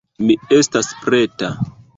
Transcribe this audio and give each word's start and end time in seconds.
Mi 0.29 0.37
estas 0.59 0.89
preta... 1.05 1.55